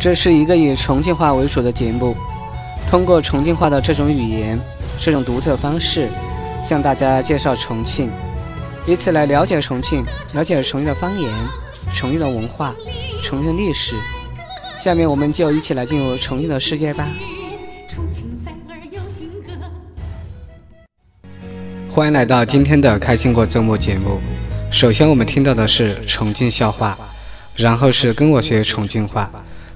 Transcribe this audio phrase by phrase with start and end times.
[0.00, 2.16] 这是一个以重庆话为主的节目，
[2.88, 4.58] 通过重庆话的这种语言、
[4.98, 6.08] 这种独特方式，
[6.64, 8.10] 向大家介绍重庆，
[8.86, 10.02] 以此来了解重庆，
[10.32, 11.30] 了解重庆的方言、
[11.92, 12.74] 重庆的文化、
[13.22, 13.94] 重庆的历史。
[14.78, 17.06] 下面我们就一起来进入重庆的世界吧。
[21.90, 24.18] 欢迎来到今天的开心过周末节目。
[24.70, 26.96] 首先我们听到的是重庆笑话，
[27.54, 29.30] 然后是跟我学重庆话。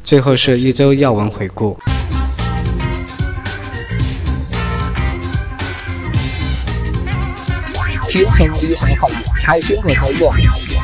[0.04, 1.78] 最后是一周要闻回顾。
[8.06, 9.08] 听重庆笑话，
[9.42, 10.34] 开心过周末，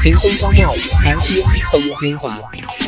[0.02, 2.30] 轻松周末，开心重庆话。
[2.30, 2.86] 燕子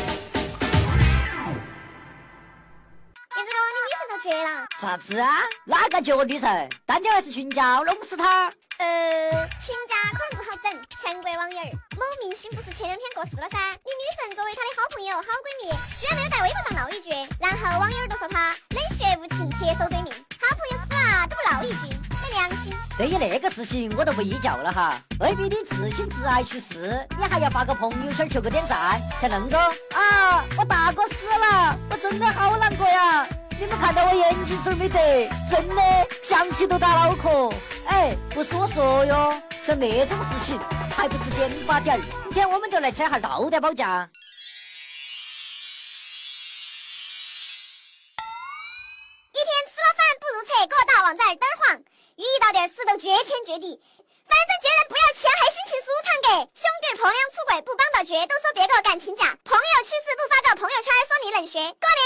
[3.36, 4.48] 哥，你女神都绝了！
[4.80, 5.44] 啥子啊？
[5.66, 6.48] 哪个绝女神？
[6.86, 7.84] 单挑还是群交？
[7.84, 8.50] 弄死他！
[8.78, 11.70] 呃，群架可能不好整，全国网友儿。
[11.96, 13.58] 某明星不是前两天过世了噻？
[13.84, 20.12] 你女神作为他的好朋友、好闺蜜，居然没有在微博上闹一句，然后网友儿都说他冷血无情、铁手追命。
[20.40, 22.74] 好朋友死了都不闹一句，没良心。
[22.96, 25.00] 对于那个事情，我都不计较了哈。
[25.20, 29.58] 未必你自信自爱去世，你还要发个朋友圈求个点赞，像恁个
[29.96, 30.44] 啊！
[30.58, 33.26] 我大哥死了，我真的好难过呀。
[33.60, 35.30] 你们看到我眼睛水没得？
[35.50, 35.82] 真的
[36.22, 37.48] 想起都打脑壳。
[37.86, 40.58] 哎，不是我说哟，像那种事情
[40.96, 42.02] 还不是点把点儿？
[42.24, 44.08] 今天我们就来扯下道德绑架。
[49.32, 51.82] 一天吃了饭不如扯各大王在嘚儿慌，
[52.16, 53.80] 遇到点事都绝天绝地。
[54.22, 56.28] 反正绝人不要钱，还心情舒畅给。
[56.56, 59.36] 兄弟婆娘出轨不帮到绝，都说别个感情假。
[59.44, 61.58] 朋友去世不发个朋友圈，说你冷血。
[61.60, 62.02] 过年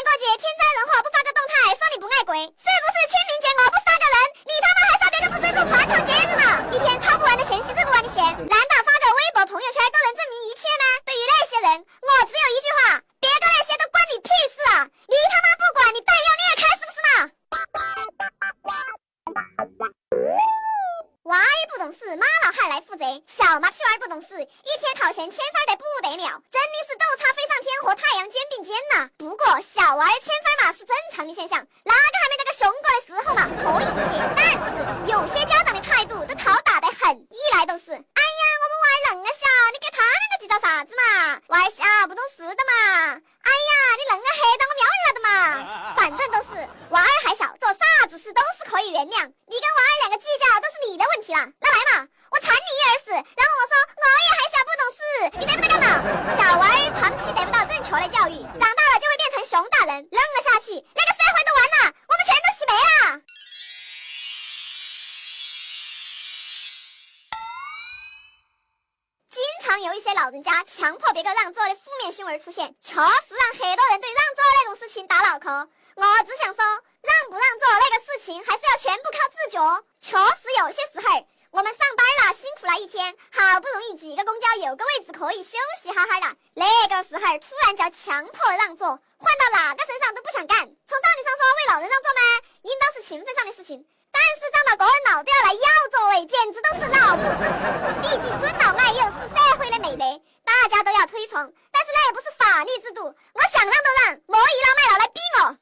[28.66, 29.08] 天呐。
[29.16, 33.46] 不过小娃儿千分嘛是正常的现象，哪个还没那个熊过的时候嘛？
[33.62, 34.18] 可以理解。
[34.34, 34.58] 但是
[35.06, 35.62] 有些家
[69.86, 72.98] 有一些老人家强迫别个让座的负面新闻出现，确实
[73.38, 75.48] 让很多人对让座那种事情打脑壳。
[75.94, 79.62] 我只想说，让不让座那个事情还是要全部靠自觉。
[80.02, 90.58] 确实有些时候，我们上班了辛苦了一天，好不容易挤个公交有个位置可以休息哈哈了，那个时候突然叫强迫让座，换到哪个身上都不想干。
[90.66, 92.22] 从道理上说，为老人让座吗？
[92.62, 93.86] 应当是情分上的事情。
[94.10, 97.62] 但是长到个人老都要来要座位，简直都是老不支持。
[98.00, 100.04] 毕竟尊老爱幼是社会的美德，
[100.66, 101.38] 大家都要推崇。
[101.70, 105.56] 但是那也不是法律制度，我想让都让，莫倚老卖老来逼我。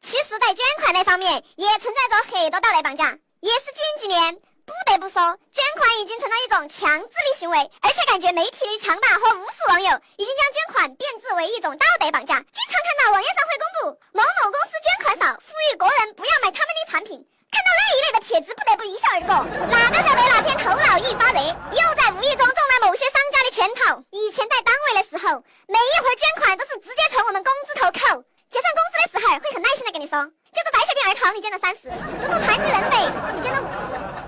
[0.00, 4.40] 其实，在捐款那方面也存在着很多道德绑架，也是近几年。
[4.64, 12.36] 不得不说，捐款已经成了一种强制力行为，而且感觉媒体的强大和无数网友已经将捐款变质为一种道德绑架。
[12.36, 17.28] 经常看到网页上会公布某某公司捐款少，呼吁国人不要买他们的产品。
[17.50, 19.34] 看到那一类的帖子，不得不一笑而过。
[19.66, 24.02] 哪个晓得哪天头脑一发热，又在无意中中了某些商家的圈套？
[24.10, 30.22] 以前在单位的时候，每一回捐款都是直接从我们工资头扣，结算工资的时候会很耐心的跟你说，
[30.54, 31.90] 就是白血病儿童，你捐了三十；
[32.22, 32.96] 入住残疾人费，
[33.34, 33.78] 你捐了五十。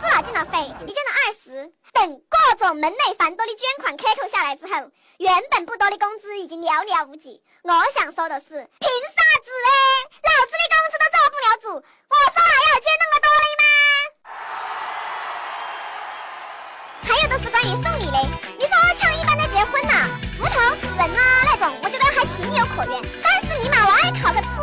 [0.03, 2.03] 助脑筋脑费，你捐了二十，等
[2.53, 4.75] 各种门类繁多的捐款克扣下来之后，
[5.17, 7.43] 原本不多的工资已经寥寥无几。
[7.63, 9.71] 我想说的是，凭啥子嘞？
[10.21, 13.65] 老子的工资都做不了主，我说还要捐那么多的吗？
[17.09, 18.19] 还有都是关于送礼的，
[18.59, 23.01] 你说像一般的结婚呐、屋头死人啊那种，我觉得还情有可原。
[23.23, 24.63] 但是你妈我爱考个初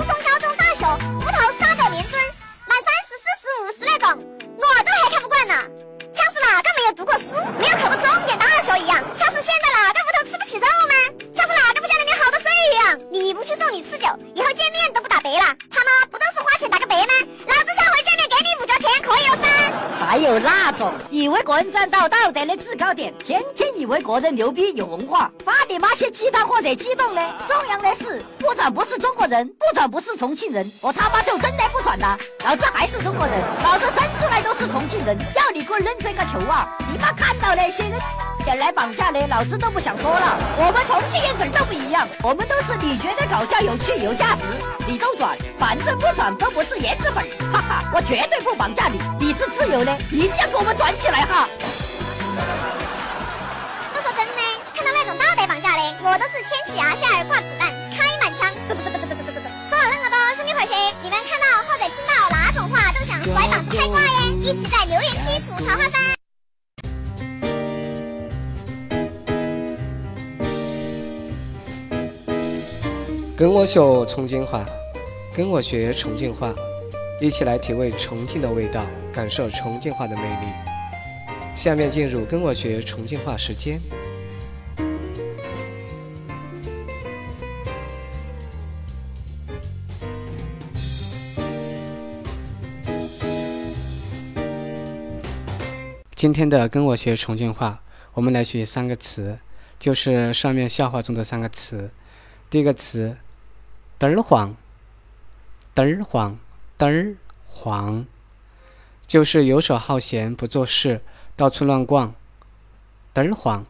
[21.49, 27.35] 以为个人站到道德的制高点，天天以为个人牛逼有文化，发你妈些鸡汤或者激动的？
[27.47, 32.15] 重要的是，不转不是中国人，不转不是重庆人，我他妈就真的不转了，
[32.45, 36.69] 老子还是中国人，老子生出来都是重庆人，要你给我认这个球啊！
[36.91, 38.28] 你妈看到那些人。
[38.43, 40.37] 点来绑架的，老子都不想说了。
[40.57, 44.43] 我们重庆人都不一样，我们都是你觉得搞笑、有趣、有价值，
[44.87, 47.23] 你都转，反正不转都不是颜值粉。
[47.51, 51.47] 哈哈，我绝对不绑架你，你是自由的，一定要给我们转起来哈。
[53.93, 54.41] 我说真的，
[54.75, 58.49] 看到那种道德绑架的，我都是牵起牙线儿挂子弹，开满枪。
[58.69, 64.33] 说了那么多，兄弟伙些，你们看到或者听到哪种话都想甩膀子开挂耶？
[64.41, 66.18] 一起在留言区吐槽哈噻。
[73.39, 74.67] 跟我学重庆话，
[75.33, 76.53] 跟我学重庆话，
[77.21, 80.51] 一起来体味重庆的味道，感受重庆话的魅力。
[81.55, 83.79] 下面进入跟我学重庆话时间。
[96.13, 97.81] 今天的跟我学重庆话，
[98.13, 99.39] 我们来学三个词，
[99.79, 101.89] 就是上面笑话中的三个词。
[102.49, 103.15] 第一个词。
[103.99, 104.55] 嘚儿晃，
[105.75, 106.39] 嘚儿晃，
[106.77, 108.05] 嘚儿晃，
[109.05, 111.01] 就是游手好闲，不做事，
[111.35, 112.15] 到处乱逛。
[113.13, 113.65] 嘚儿晃，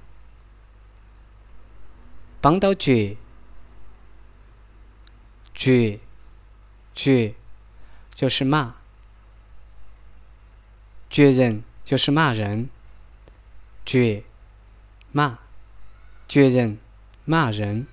[2.41, 3.17] 帮到绝，
[5.55, 5.99] 绝，
[6.93, 7.33] 绝，
[8.13, 8.75] 就是骂，
[11.09, 12.69] 绝人就是骂人，
[13.83, 14.23] 绝，
[15.11, 15.39] 骂，
[16.27, 16.77] 绝人，
[17.25, 17.87] 骂人，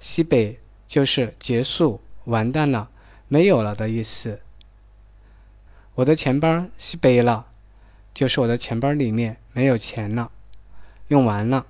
[0.00, 0.58] 西北。
[0.86, 2.88] 就是结束、完蛋了、
[3.28, 4.40] 没有了的意思。
[5.94, 7.46] 我的钱包洗白了，
[8.14, 10.30] 就是我的钱包里面没有钱了，
[11.08, 11.66] 用完了。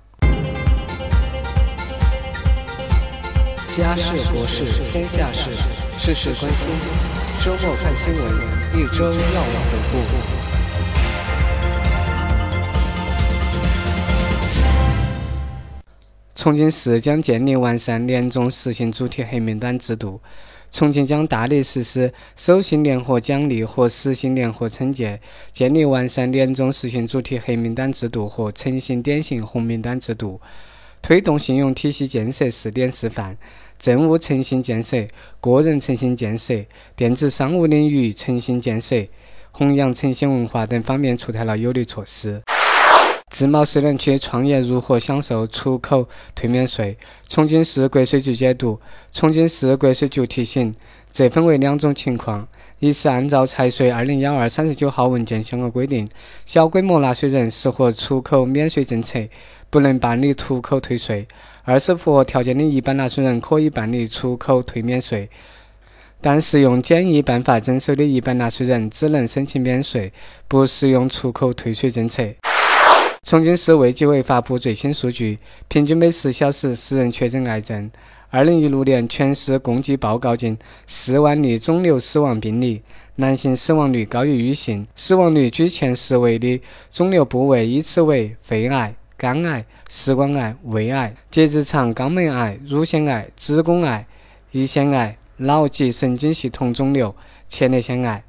[3.71, 5.51] 家事国事天下事，
[5.97, 6.69] 事事关心。
[7.43, 8.33] 周末看新闻，
[8.73, 9.99] 一周要闻回
[10.31, 10.36] 顾。
[16.37, 20.21] 重庆市将建立完善年终实行主体黑名单制度。
[20.69, 25.19] 重庆将大力实施守信联合奖励和实信联合惩戒，
[25.51, 30.39] 建立完善年终实行主体黑名单制度和诚信典型红名单制度，
[31.01, 33.35] 推动信用体系建设试点示范，
[33.79, 35.07] 政务诚信建设、
[35.41, 36.63] 个人诚信建设、
[36.95, 39.07] 电子商务领域诚信建设、
[39.51, 42.43] 弘扬诚信文化等方面出台了有力措施。
[43.29, 46.97] 自贸试验区创业如何享受出口退免税？
[47.27, 48.79] 重庆市国税局解读：
[49.11, 50.73] 重庆市国税局提醒，
[51.11, 52.47] 这分为两种情况：
[52.79, 56.09] 一是按照财税二零幺二三十九号文件相关规定，
[56.45, 59.19] 小规模纳税人适合出口免税政策，
[59.69, 61.27] 不能办理出口退税；
[61.63, 65.29] 二是符合条件的一般纳税人可以办理出口退免税，
[66.21, 70.13] 但适用简易办法征收的一般纳税人只能申请免税，
[70.47, 72.23] 不适用出口退税政策。
[73.27, 75.37] 重庆市卫计委发布最新数据，
[75.67, 77.91] 平均每十小时十人确诊癌症。
[78.29, 82.83] 二零一六年全市共计报告近四万例肿瘤死亡病例，
[83.15, 94.07] 男性死亡率高于女性，死亡率居前十位的肿瘤部位依次为肺癌、肝癌、食管癌、胃癌、结直肠肛门癌、乳腺癌、子宫癌、
[94.53, 97.13] 胰腺癌、脑及神经系统肿瘤、
[97.49, 98.23] 前列腺癌。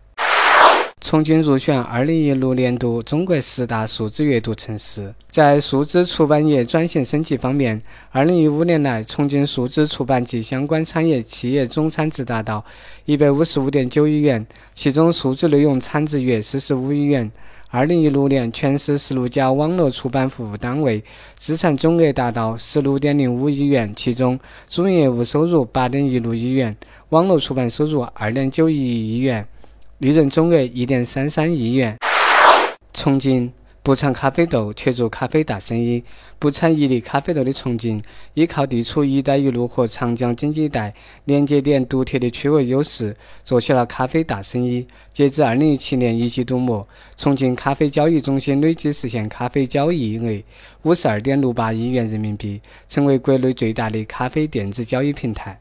[1.00, 5.14] 重庆入选二零一六年度中国十大数字阅读城市。
[5.31, 12.64] 在数字出版业转型升级方面，二零一五年来，重庆数字出版及相关产业企业总产值达到
[13.05, 17.31] 一百五十五点九亿元，其中数字内容产值约四十五亿元。
[17.71, 21.05] 二零一六年，全市十六家网络出版服务单位
[21.37, 26.76] 资产总额达到十六点零五亿元，其中主营业务收入八点一六亿元，
[27.11, 29.47] 网络出版收入二点九一亿元。
[29.99, 31.99] 利润总额一点三三亿元。
[32.95, 33.52] 重庆
[33.83, 36.05] 不产咖啡豆，却做咖啡大生意。
[36.38, 38.00] 不产一粒咖啡豆的重庆，
[38.35, 44.87] 依靠地处“一带一路”和长江经济带连接点独特的区位优势，做起了咖啡大生意。
[45.12, 46.87] 截至二零一七年一季度末，
[47.17, 50.43] 重庆咖啡交易中心累计实现咖啡交易额
[50.83, 55.59] 五十二点六八亿元人民币，成为国内最大的咖啡电子交易平台。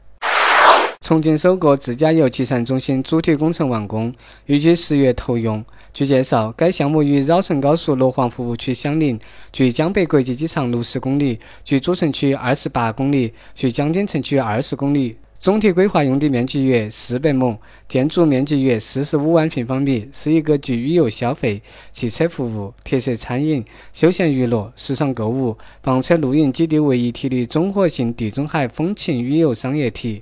[1.00, 4.12] 重庆首个自驾游集散中心主体工程完工，
[4.46, 5.64] 预计十月投用。
[5.94, 9.18] 据介绍，该项目与绕城高速罗黄服务区相邻，
[9.52, 15.16] 距江北国际机场六十公里，距主城区二十八公里，距江津城区二十公里。
[15.38, 17.56] 总体规划用地面积约四百亩，
[17.88, 21.62] 建筑面积约四十五万平方米，是一个集旅游消费、
[21.92, 30.20] 汽车服务、特色餐饮、休闲娱乐、时尚购物、房车露营基地为一体的综合性地中海风情旅游商业体。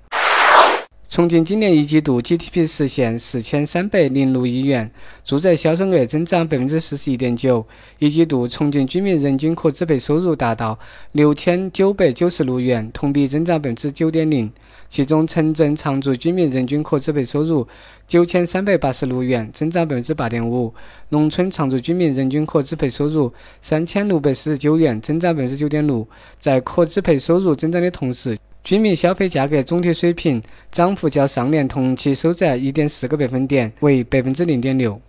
[1.08, 4.90] 重庆今年一季度 GDP 实现四千三百零六亿元，
[5.24, 7.64] 住宅销售额增长百分之四十一点九。
[8.00, 10.80] 一季度重庆居民人均可支配收入达到
[11.12, 14.50] 六千九百九十六元，同比增长百分之九点零。
[14.88, 17.68] 其中，城镇常住居民人均可支配收入
[18.08, 20.74] 九千三百八十六元，增长百分之八点五；
[21.10, 23.32] 农村常住居民人均可支配收入
[23.62, 26.08] 三千六百四十九元，增长百分之九点六。
[26.40, 28.36] 在可支配收入增长的同时，
[28.66, 30.42] 居民消费价格总体水平
[30.72, 35.00] 涨幅较上年同期收窄一点四个百分点，为百分之零点六。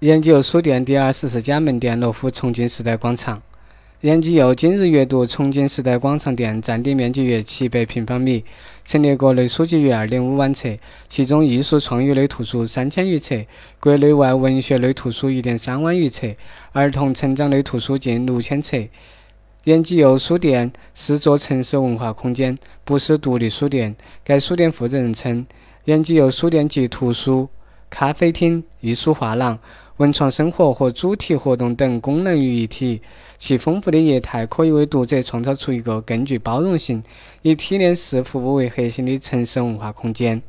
[0.00, 3.40] 延吉书店第二十四家门店落户重庆时代广场。
[4.00, 8.44] 延吉又今日阅读重庆时代广场店占地面积约七百平方米，
[8.84, 10.68] 陈列国内书籍约二点五万册，
[11.08, 13.36] 其中艺术创意类图书三千余册，
[13.78, 16.26] 国内外文学类图书一点三万余册，
[16.72, 18.78] 儿童成长类图书近六千册。
[19.68, 22.56] 延吉邮书店是座城市文化空间，
[22.86, 23.96] 不是独立书店。
[24.24, 25.44] 该书店负责人称，
[25.84, 27.50] 延吉邮书店集图书、
[27.90, 29.58] 咖啡厅、艺术画廊、
[29.98, 33.02] 文创生活和主题活动等功能于一体。
[33.36, 37.02] 其丰富的业态可以为读者创造出一个更具包容性、
[37.42, 40.40] 以体验式服务为核心的城市文化空间。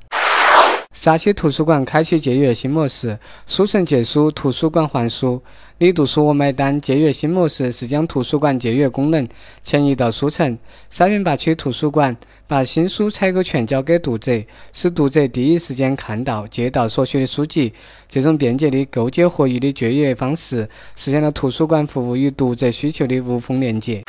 [1.00, 5.42] 沙溪图书馆开启借阅新模式，书城借书，图书馆还书。
[5.78, 6.82] 你读书我买单。
[6.82, 9.26] 借阅新模式是将图书馆借阅功能
[9.64, 10.58] 迁移到书城。
[10.90, 12.18] 沙坪坝区图书馆
[12.48, 14.44] 把新书采购权交给读者，
[14.74, 17.72] 使读者第一时间看到、借到所需的书籍。
[18.10, 20.68] 这种便捷的、构建合一的借阅方式，
[20.98, 24.04] 实现了图书馆服务与读者需求的无缝连接。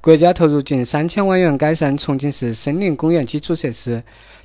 [0.00, 4.02] 国家投入近三千万元改善重庆市森林公园基础设施。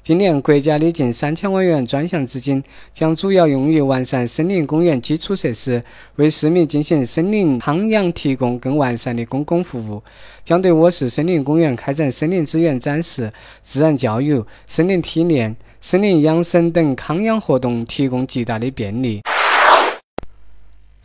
[0.09, 2.63] 今年，国家的近三千万元专项资金
[2.95, 5.83] 将主要用于完善森林公园基础设施，
[6.15, 10.01] 为市民进行森林康养提供更完善的公共服务，
[10.43, 19.21] 将对我市森林公园开展森林资源展示、自然教育、森林体验、森林养生等康养活动提供极大的便利。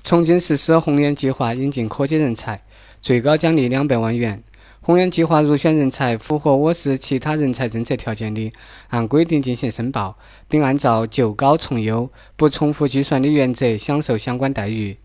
[0.02, 2.58] 重庆实施红眼计划，引进科技人才。
[3.02, 4.42] 最高奖励两百万元。
[4.86, 8.52] 红眼计划入选人才符合我市其他人才政策条件的，
[8.88, 14.98] 按规定进行申报，并按照就高从优、不重复计算的原则享受相关待遇。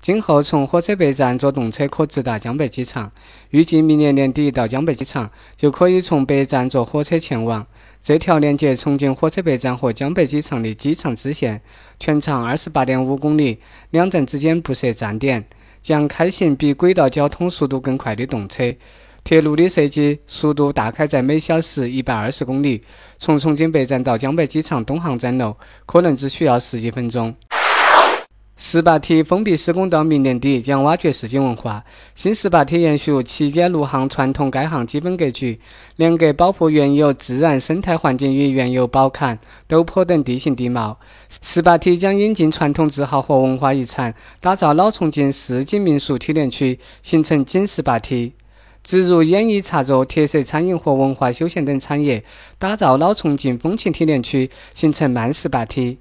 [0.00, 3.12] 今后从火车北站坐动车可直达江北机场，
[3.50, 7.68] 预计明年年底到江北机场就可以从北站坐火车前往。
[8.02, 11.62] 这条连接重庆火车北站和江北机场的机场支线，
[12.00, 13.60] 全长二十八点五公里，
[13.90, 15.44] 两站之间不设站点。
[15.82, 18.74] 将开行比轨道交通速度更快的动车。
[19.24, 22.82] 铁路的设计速度大概在每小时一百二十公里，
[23.18, 27.34] 从重庆北站到江北机场东航站楼可能只需要十几分钟。
[28.64, 31.84] 十八梯封闭施工到明年底，将挖掘市井文化。
[32.14, 35.60] 新十八梯延续七街六巷传统该行基本格局，
[35.96, 41.00] 严格保护原有自然生态环境与原有宝坎、陡坡等地形地貌。
[41.42, 48.30] 十八梯将引进传统字号和文化遗产，打造老重庆市井民俗体验区，形成锦十八梯；
[48.84, 52.22] 植入演艺插座、特色餐饮和文化休闲等产业，
[52.60, 55.98] 打造老重庆风情体验区，形成慢十八梯。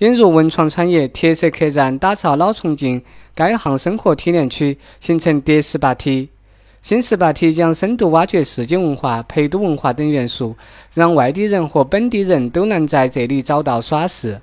[0.00, 3.00] 引入文创产业、特色客栈，打造老重庆
[3.32, 6.30] 该行生活体验区，形成叠十八梯。
[6.82, 10.56] 新十八梯将深度挖掘市井文化、陪都文化等元素，
[10.92, 14.40] 让外地人和本地人都能在这里找到耍事。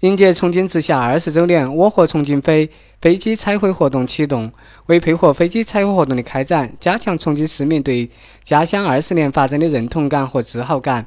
[0.00, 4.52] 迎接重庆直辖二十周年，我和重庆飞飞机彩绘活动启动。
[4.86, 8.08] 为配合飞机彩绘活动的开展，加强重庆市民对
[8.44, 11.06] 家乡二十年发展的认同感和自豪感。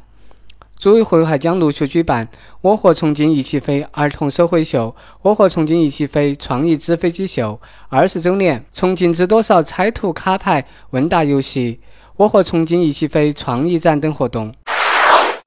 [0.79, 2.29] 组委会还将陆续举办
[2.63, 7.59] “我和重庆一起飞”儿童手绘秀、“我和重庆一起飞”创意纸飞机秀、
[7.89, 11.81] 二十周年“重庆知多少”猜图卡牌问答游戏、
[12.15, 14.53] “我和重庆一起飞”创意展等活动。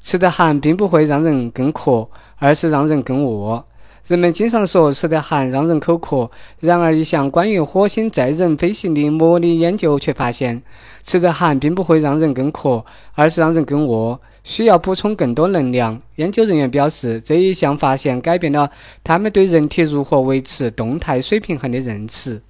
[0.03, 3.65] 吃得寒并不会让人更渴，而是让人更饿。
[4.07, 10.63] 人们经常说吃得寒让人口渴，然而一项关于火星载人飞行的模拟研究却发现，
[11.03, 12.85] 吃得寒并不会让人更渴，
[13.15, 14.21] 而是让人更饿。
[14.45, 16.01] 需要补充更多能量。
[16.17, 18.71] 研究人员表示，这一项发现改变了
[19.05, 22.43] 他们对人体如何维持动态水平衡的认识。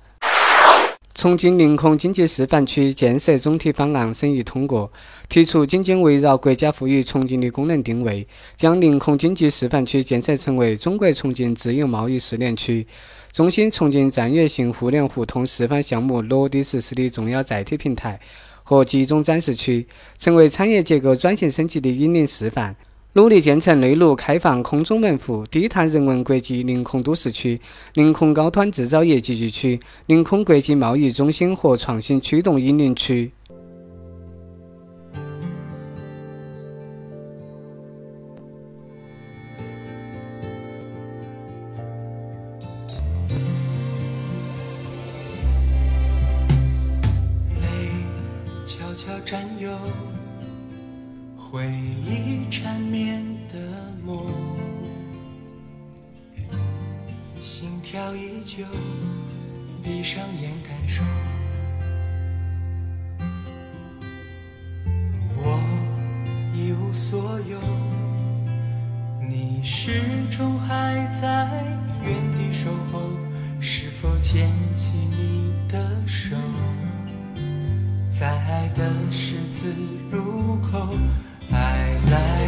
[1.15, 4.91] 重庆临空经济示范区建设总体方案审议通过，
[5.29, 12.87] 提出紧紧围绕国家赋予重庆的功能定位，将临空经济示范区建设成为中国重庆自由贸易试点区、
[13.31, 18.19] 中心重庆战略性互联互通示范项目落地实施的重要载体平台。
[18.63, 19.87] 和集中展示区，
[20.19, 22.77] 成为产业结构转型升级的引领示范。
[23.15, 27.61] 努力建成内陆开放空中门户、低碳人文国际临空都市区、
[27.93, 33.31] 临空高端制造业集聚区、临空国际贸易中心和创新驱动引领区。
[69.85, 71.51] 始终还在
[72.05, 73.01] 原地守候。
[73.59, 76.37] 是否牵起你的手，
[78.09, 79.75] 在爱的十字
[80.13, 80.89] 路口？
[81.51, 82.45] 爱来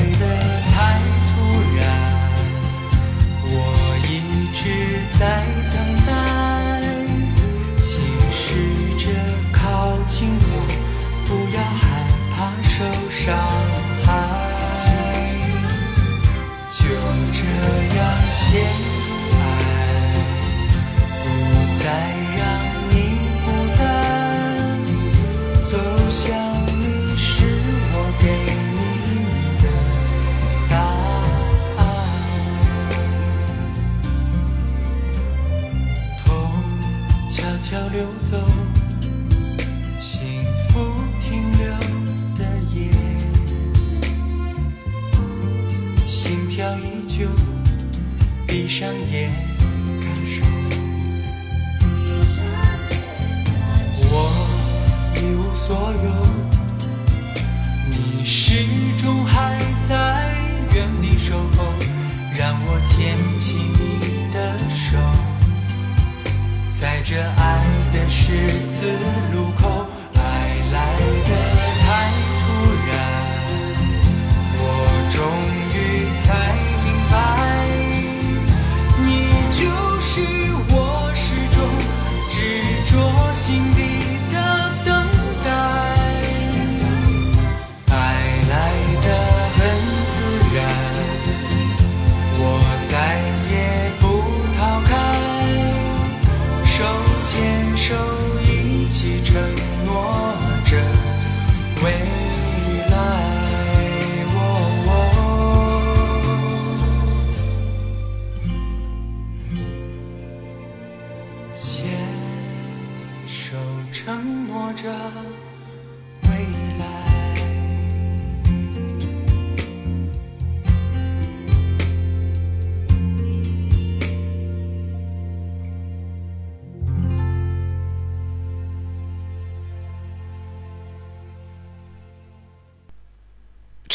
[55.66, 56.08] 所有，
[57.88, 58.66] 你始
[59.02, 60.36] 终还在
[60.74, 61.72] 原地守候，
[62.38, 64.98] 让我牵起你的手。
[66.78, 68.92] 在这爱的十字
[69.32, 70.20] 路口，爱
[70.70, 70.76] 来
[71.30, 71.30] 的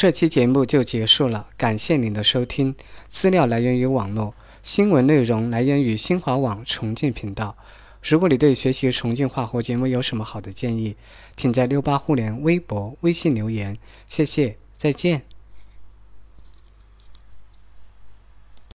[0.02, 2.74] 这期节目就结束了，感谢您的收听。
[3.10, 4.34] 资料来源于网络，
[4.64, 7.58] 新闻内容来源于新华网重庆频道。
[8.02, 10.96] 如果你对学习重庆话或节目有什么好的建议，
[11.36, 13.78] 请在六八互联微博、微信留言。
[14.08, 15.24] 谢谢，再见。